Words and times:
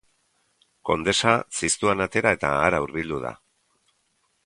Kondesa 0.91 1.35
ziztuan 1.59 2.03
atera, 2.09 2.35
eta 2.39 2.57
hara 2.65 2.83
hurbildu 2.87 3.25
da. 3.29 3.37